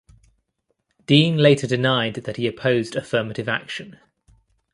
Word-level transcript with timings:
Dean 1.05 1.37
later 1.37 1.67
denied 1.67 2.15
that 2.15 2.37
he 2.37 2.47
opposed 2.47 2.95
affirmative 2.95 3.47
action. 3.47 3.99